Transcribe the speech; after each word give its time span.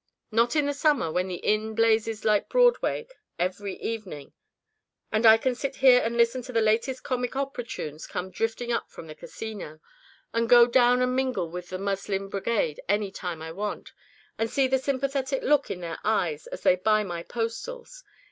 Not 0.31 0.55
in 0.55 0.65
the 0.65 0.73
summer, 0.73 1.11
when 1.11 1.27
the 1.27 1.35
inn 1.35 1.75
blazes 1.75 2.25
like 2.25 2.49
Broadway 2.49 3.07
every 3.37 3.75
evening, 3.75 4.33
and 5.11 5.27
I 5.27 5.37
can 5.37 5.53
sit 5.53 5.75
here 5.75 6.01
and 6.01 6.17
listen 6.17 6.41
to 6.41 6.51
the 6.51 6.59
latest 6.59 7.03
comic 7.03 7.35
opera 7.35 7.63
tunes 7.63 8.07
come 8.07 8.31
drifting 8.31 8.71
up 8.71 8.89
from 8.89 9.05
the 9.05 9.13
casino, 9.13 9.79
and 10.33 10.49
go 10.49 10.65
down 10.65 11.03
and 11.03 11.15
mingle 11.15 11.51
with 11.51 11.69
the 11.69 11.77
muslin 11.77 12.29
brigade 12.29 12.79
any 12.89 13.11
time 13.11 13.43
I 13.43 13.51
want, 13.51 13.91
and 14.39 14.49
see 14.49 14.65
the 14.67 14.79
sympathetic 14.79 15.43
look 15.43 15.69
in 15.69 15.81
their 15.81 15.99
eyes 16.03 16.47
as 16.47 16.61
they 16.61 16.77
buy 16.77 17.03
my 17.03 17.21
postals. 17.21 18.03